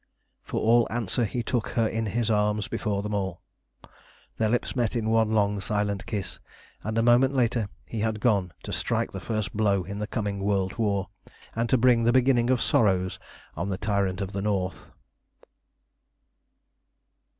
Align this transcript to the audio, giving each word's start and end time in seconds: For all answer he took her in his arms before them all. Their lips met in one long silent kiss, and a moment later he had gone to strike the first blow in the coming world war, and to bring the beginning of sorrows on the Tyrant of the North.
For 0.41 0.59
all 0.59 0.87
answer 0.89 1.25
he 1.25 1.43
took 1.43 1.67
her 1.77 1.85
in 1.85 2.07
his 2.07 2.31
arms 2.31 2.67
before 2.67 3.03
them 3.03 3.13
all. 3.13 3.39
Their 4.37 4.49
lips 4.49 4.75
met 4.75 4.95
in 4.95 5.11
one 5.11 5.29
long 5.29 5.59
silent 5.61 6.07
kiss, 6.07 6.39
and 6.83 6.97
a 6.97 7.03
moment 7.03 7.35
later 7.35 7.69
he 7.85 7.99
had 7.99 8.19
gone 8.19 8.51
to 8.63 8.73
strike 8.73 9.11
the 9.11 9.19
first 9.19 9.53
blow 9.55 9.83
in 9.83 9.99
the 9.99 10.07
coming 10.07 10.39
world 10.39 10.79
war, 10.79 11.09
and 11.55 11.69
to 11.69 11.77
bring 11.77 12.03
the 12.03 12.11
beginning 12.11 12.49
of 12.49 12.63
sorrows 12.63 13.19
on 13.55 13.69
the 13.69 13.77
Tyrant 13.77 14.21
of 14.21 14.33
the 14.33 14.41
North. 14.41 14.89